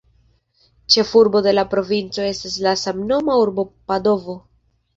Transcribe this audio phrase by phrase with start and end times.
[0.93, 4.41] Ĉefurbo de la provinco estas la samnoma urbo Padovo.